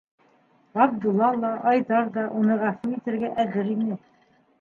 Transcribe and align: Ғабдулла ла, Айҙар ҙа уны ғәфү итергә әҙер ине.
Ғабдулла 0.77 1.27
ла, 1.41 1.51
Айҙар 1.71 2.09
ҙа 2.15 2.23
уны 2.39 2.57
ғәфү 2.63 2.95
итергә 2.95 3.31
әҙер 3.45 3.71
ине. 3.75 3.99